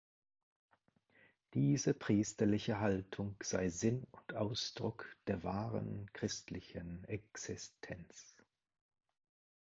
[1.53, 8.35] Diese priesterliche Haltung sei Sinn und Ausdruck der wahren christlichen Existenz.